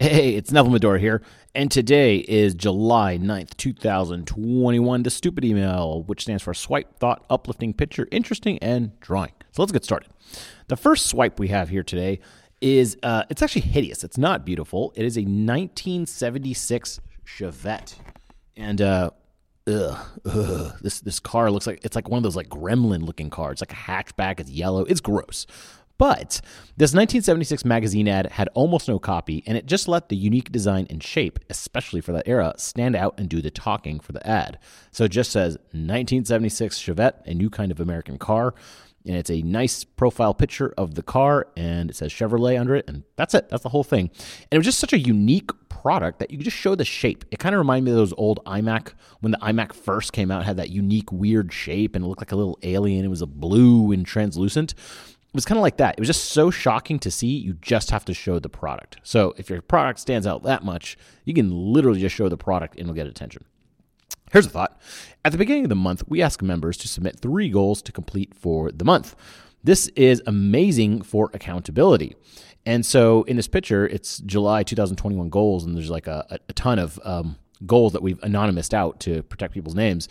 [0.00, 1.22] Hey, it's Neville Medhora here,
[1.56, 5.02] and today is July 9th, 2021.
[5.02, 9.32] The stupid email, which stands for Swipe Thought Uplifting Picture, Interesting, and Drawing.
[9.50, 10.08] So let's get started.
[10.68, 12.20] The first swipe we have here today
[12.60, 14.04] is uh, it's actually hideous.
[14.04, 14.92] It's not beautiful.
[14.94, 17.96] It is a 1976 Chevette,
[18.56, 19.10] and uh,
[19.66, 23.30] ugh, ugh, this this car looks like it's like one of those like gremlin looking
[23.30, 23.60] cars.
[23.60, 24.38] It's like a hatchback.
[24.38, 24.84] It's yellow.
[24.84, 25.44] It's gross.
[25.98, 26.40] But
[26.76, 30.86] this 1976 magazine ad had almost no copy, and it just let the unique design
[30.88, 34.58] and shape, especially for that era, stand out and do the talking for the ad.
[34.92, 38.54] So it just says 1976 Chevette, a new kind of American car.
[39.06, 42.84] And it's a nice profile picture of the car, and it says Chevrolet under it,
[42.88, 43.48] and that's it.
[43.48, 44.10] That's the whole thing.
[44.10, 47.24] And it was just such a unique product that you could just show the shape.
[47.30, 50.44] It kind of reminded me of those old iMac when the iMac first came out,
[50.44, 53.04] had that unique, weird shape, and it looked like a little alien.
[53.04, 54.74] It was a blue and translucent
[55.28, 55.94] it was kind of like that.
[55.96, 57.26] It was just so shocking to see.
[57.26, 58.96] You just have to show the product.
[59.02, 62.74] So if your product stands out that much, you can literally just show the product
[62.74, 63.44] and it'll get attention.
[64.32, 64.80] Here's a thought.
[65.24, 68.34] At the beginning of the month, we ask members to submit three goals to complete
[68.34, 69.14] for the month.
[69.62, 72.16] This is amazing for accountability.
[72.64, 76.78] And so in this picture, it's July 2021 goals, and there's like a, a ton
[76.78, 80.08] of um, goals that we've anonymized out to protect people's names.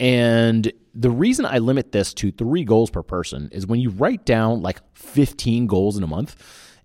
[0.00, 4.24] And the reason I limit this to three goals per person is when you write
[4.24, 6.36] down like 15 goals in a month,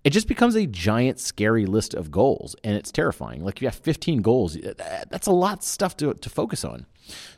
[0.04, 2.54] it just becomes a giant, scary list of goals.
[2.62, 3.42] And it's terrifying.
[3.42, 6.86] Like, if you have 15 goals, that's a lot of stuff to, to focus on.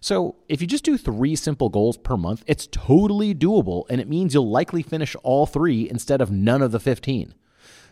[0.00, 3.84] So, if you just do three simple goals per month, it's totally doable.
[3.88, 7.32] And it means you'll likely finish all three instead of none of the 15.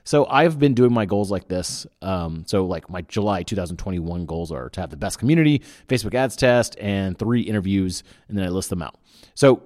[0.06, 1.84] So I've been doing my goals like this.
[2.00, 6.36] Um, so like my July 2021 goals are to have the best community, Facebook ads
[6.36, 8.94] test, and three interviews, and then I list them out.
[9.34, 9.64] So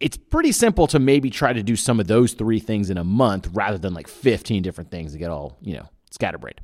[0.00, 3.04] it's pretty simple to maybe try to do some of those three things in a
[3.04, 6.60] month rather than like 15 different things to get all, you know, scatterbrained.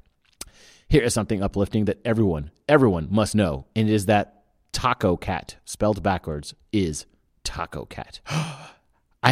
[0.88, 4.42] Here is something uplifting that everyone, everyone must know, and it is that
[4.72, 7.06] Taco Cat, spelled backwards, is
[7.44, 8.20] Taco Cat.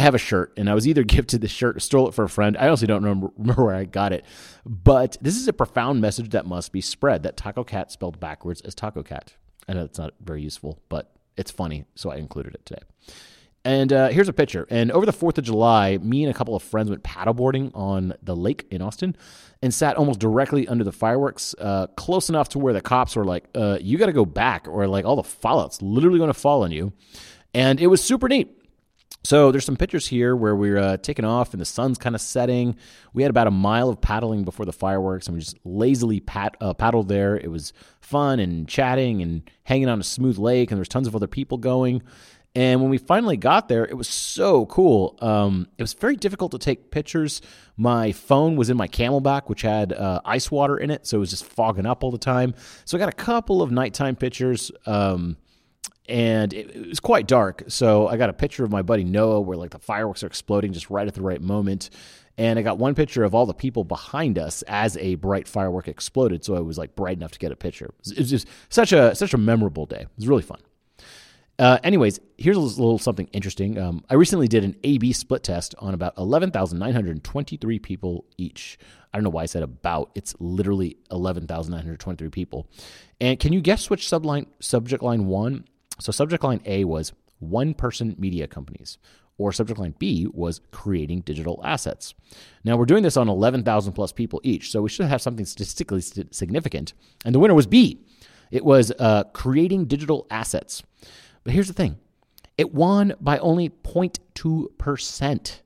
[0.01, 2.23] I have a shirt, and I was either gifted the shirt or stole it for
[2.23, 2.57] a friend.
[2.57, 4.25] I honestly don't remember, remember where I got it.
[4.65, 8.61] But this is a profound message that must be spread that Taco Cat spelled backwards
[8.61, 9.35] is Taco Cat.
[9.67, 12.81] I know it's not very useful, but it's funny, so I included it today.
[13.63, 14.65] And uh, here's a picture.
[14.71, 18.15] And over the 4th of July, me and a couple of friends went paddleboarding on
[18.23, 19.15] the lake in Austin
[19.61, 23.23] and sat almost directly under the fireworks, uh, close enough to where the cops were
[23.23, 26.39] like, uh, you got to go back, or like all the fallout's literally going to
[26.39, 26.91] fall on you.
[27.53, 28.57] And it was super neat.
[29.23, 32.21] So there's some pictures here where we're uh, taking off and the sun's kind of
[32.21, 32.75] setting.
[33.13, 36.57] We had about a mile of paddling before the fireworks, and we just lazily pat,
[36.59, 37.37] uh, paddled there.
[37.37, 41.15] It was fun and chatting and hanging on a smooth lake, and there's tons of
[41.15, 42.01] other people going.
[42.53, 45.17] And when we finally got there, it was so cool.
[45.21, 47.41] Um, it was very difficult to take pictures.
[47.77, 51.19] My phone was in my CamelBak, which had uh, ice water in it, so it
[51.21, 52.53] was just fogging up all the time.
[52.83, 54.69] So I got a couple of nighttime pictures.
[54.85, 55.37] Um,
[56.07, 57.63] and it, it, was quite dark.
[57.67, 60.73] So I got a picture of my buddy Noah where like the fireworks are exploding
[60.73, 61.89] just right at the right moment.
[62.37, 65.87] And I got one picture of all the people behind us as a bright firework
[65.87, 66.43] exploded.
[66.43, 67.93] So I was like bright enough to get a picture.
[68.05, 70.01] It was just such a such a memorable day.
[70.01, 70.59] It was really fun.
[71.59, 73.77] Uh, anyways, here's a little something interesting.
[73.77, 78.79] Um, I recently did an A/B split test on about 11,923 people each.
[79.13, 80.11] I don't know why I said about.
[80.15, 82.67] It's literally 11,923 people.
[83.19, 85.65] And can you guess which subline subject line one
[86.01, 88.97] so subject line A was one person media companies,
[89.37, 92.13] or subject line B was creating digital assets.
[92.63, 96.01] Now we're doing this on 11,000 plus people each, so we should have something statistically
[96.01, 96.93] significant.
[97.23, 98.03] And the winner was B.
[98.51, 100.83] It was uh, creating digital assets.
[101.43, 101.97] But here's the thing
[102.57, 105.59] it won by only 0.2%.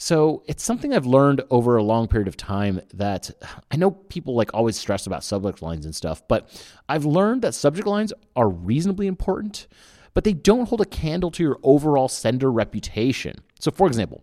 [0.00, 3.30] So it's something I've learned over a long period of time that
[3.72, 6.48] I know people like always stress about subject lines and stuff, but
[6.88, 9.66] I've learned that subject lines are reasonably important,
[10.14, 13.38] but they don't hold a candle to your overall sender reputation.
[13.58, 14.22] So for example,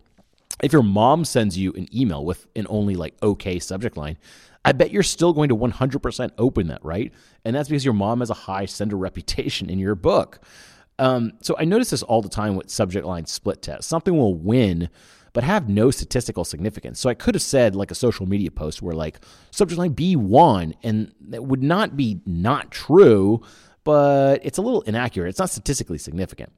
[0.62, 4.16] if your mom sends you an email with an only like okay subject line,
[4.64, 7.12] I bet you're still going to 100% open that, right?
[7.44, 10.40] And that's because your mom has a high sender reputation in your book.
[10.98, 13.86] Um, so I notice this all the time with subject line split tests.
[13.86, 14.88] Something will win
[15.36, 16.98] but have no statistical significance.
[16.98, 19.20] So I could have said like a social media post where like
[19.50, 23.42] subject line B won, and that would not be not true,
[23.84, 25.28] but it's a little inaccurate.
[25.28, 26.54] It's not statistically significant.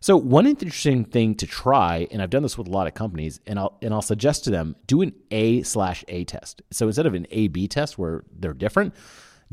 [0.00, 3.38] So one interesting thing to try, and I've done this with a lot of companies,
[3.46, 6.62] and I'll and I'll suggest to them do an A slash A test.
[6.70, 8.94] So instead of an A B test where they're different,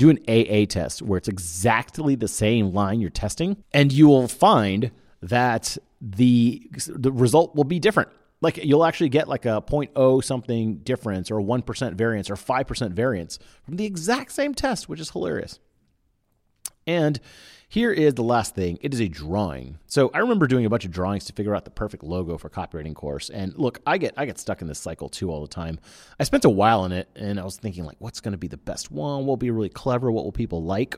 [0.00, 4.28] do an AA test where it's exactly the same line you're testing, and you will
[4.28, 8.08] find that the the result will be different.
[8.40, 13.38] Like you'll actually get like a 0.0 something difference or 1% variance or 5% variance
[13.62, 15.60] from the exact same test, which is hilarious.
[16.90, 17.20] And
[17.68, 19.78] here is the last thing it is a drawing.
[19.86, 22.50] So I remember doing a bunch of drawings to figure out the perfect logo for
[22.50, 23.30] Kopywriting Kourse.
[23.30, 25.78] And look, I get I get stuck in this cycle too all the time.
[26.18, 28.48] I spent a while in it and I was thinking like what's going to be
[28.48, 29.20] the best one?
[29.20, 30.10] What will be really clever?
[30.10, 30.96] What will people like?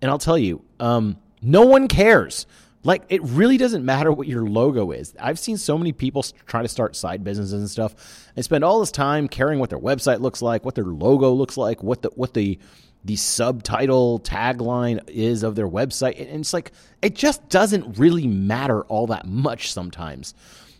[0.00, 2.46] And I'll tell you, um, no one cares.
[2.84, 5.14] Like it really doesn't matter what your logo is.
[5.20, 7.94] I've seen so many people try to start side businesses and stuff
[8.34, 11.56] and spend all this time caring what their website looks like, what their logo looks
[11.56, 12.58] like, what the what the
[13.04, 16.20] the subtitle tagline is of their website.
[16.20, 20.34] And it's like, it just doesn't really matter all that much sometimes.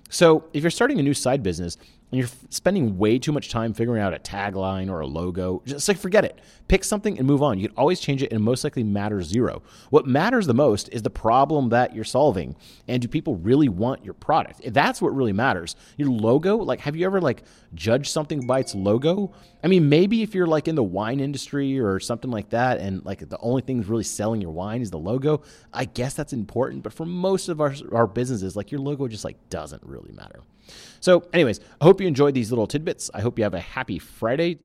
[0.08, 1.78] So if you're starting a new side business,
[2.18, 5.96] you're spending way too much time figuring out a tagline or a logo, just like
[5.96, 6.40] forget it.
[6.68, 7.58] Pick something and move on.
[7.58, 9.62] You can always change it and most likely matters zero.
[9.88, 12.54] What matters the most is the problem that you're solving.
[12.86, 14.60] And do people really want your product?
[14.74, 15.74] That's what really matters.
[15.96, 17.44] Your logo, like have you ever like
[17.74, 19.32] judged something by its logo?
[19.64, 23.02] I mean, maybe if you're like in the wine industry or something like that and
[23.06, 25.42] like the only thing really selling your wine is the logo,
[25.72, 29.24] I guess that's important, but for most of our our businesses, like your logo just
[29.24, 30.42] like doesn't really matter.
[31.00, 33.10] So, anyways, I hope you enjoyed these little tidbits.
[33.12, 34.60] I hope you have a happy Friday.